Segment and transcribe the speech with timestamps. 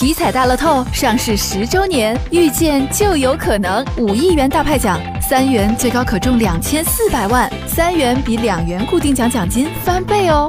[0.00, 10.48] 体彩大乐透上市十周年，遇见就有可能五亿元大派奖，三元最高可中两千四百万，三元比两元固定奖奖金翻倍哦。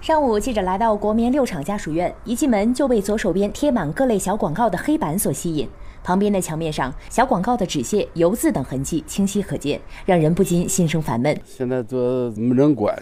[0.00, 5.68] 上午，记者来到国棉六厂家属院，一进门就被左手边贴满各类小广告的黑板所吸引。
[6.04, 11.36] 旁边的墙面上，小广告的纸屑、油渍等痕迹清晰可见，让人不禁心生烦闷。
[11.44, 12.96] 现在都没人管。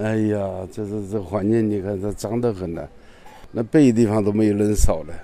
[0.00, 2.82] 哎呀，这这这环境，你看这脏得很呢，
[3.50, 5.14] 那背地方都没有人扫了。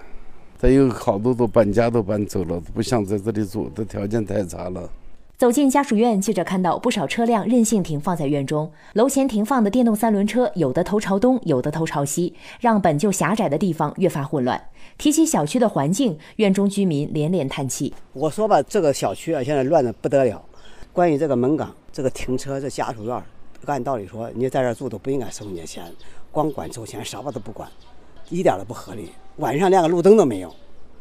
[0.59, 4.91] 再有好多都搬家都搬走了，不想在这里住，这条件太差了。
[5.39, 14.61] 走进家属院，记者看到不少车辆任性停放在院中，楼前停放的电动三轮车，有的头朝东，有的头朝西，让本就狭窄的地方越发混乱。
[14.99, 17.95] 提起小区的环境，院中居民连连叹气。
[18.13, 20.45] 我说吧，这个小区啊，现在乱的不得了。
[20.93, 23.23] 关于这个门岗、这个停车、这家属院。
[23.67, 25.85] 按道理说，你在这住都不应该收你的钱，
[26.33, 27.69] 光管收钱，什么都不管，
[28.31, 29.11] 一点都不合理。
[29.37, 30.55] 晚上连个路灯都没有，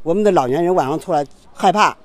[0.03, 1.95] 我们的老年人晚上出来害怕。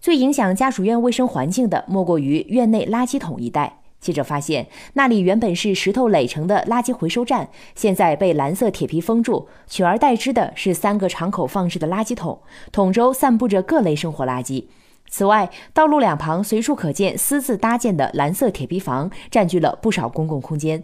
[0.00, 3.78] 最影响家属院卫生环境的，莫过于院内垃圾桶一带。
[4.00, 12.40] 记者发现，那里原本是石头垒成的垃圾回收站，现在被蓝色铁皮封住，取而代之的是三个敞口放置的垃圾桶，
[12.72, 14.64] 桶周散布着各类生活垃圾。
[15.12, 20.82] 此外，道路两旁随处可见私自搭建的蓝色铁皮房，占据了不少公共空间。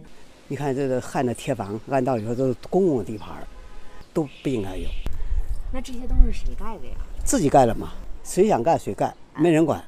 [0.49, 3.29] 你看，这个焊的铁房，按道理说都是公共地盘，
[4.13, 4.87] 都不应该有。
[5.73, 6.93] 那这些都是谁盖的呀？
[7.23, 9.83] 自己盖的嘛，谁想盖谁盖，没人管。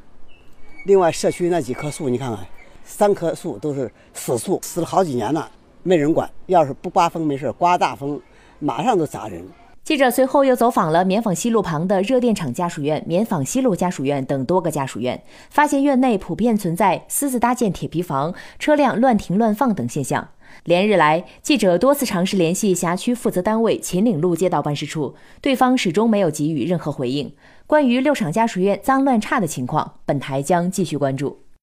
[0.87, 2.43] 另外，社区那几棵树，你看看，
[2.83, 5.51] 三棵树都是死树，死了好几年了，
[5.83, 6.27] 没人管。
[6.47, 8.19] 要是不刮风没事，刮大风，
[8.57, 9.45] 马上就砸人。
[9.83, 20.29] 记者随后又走访了棉纺西路旁的热电厂家属院、棉纺西路家属院等多个家属院，发现院内普遍存在私自搭建铁皮房、车辆乱停乱放等现象。
[20.65, 27.33] 连日来，记者多次尝试联系辖区负责单位秦岭路街道办事处，对方始终没有给予任何回应。
[27.65, 31.39] 关于六厂家属院脏乱差的情况，本台将继续关注。